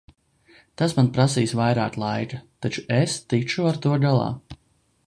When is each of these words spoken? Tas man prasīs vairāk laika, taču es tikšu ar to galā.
Tas 0.81 0.95
man 0.99 1.09
prasīs 1.17 1.53
vairāk 1.59 1.99
laika, 2.05 2.41
taču 2.67 2.87
es 2.99 3.21
tikšu 3.35 3.71
ar 3.75 3.81
to 3.87 3.95
galā. 4.09 4.31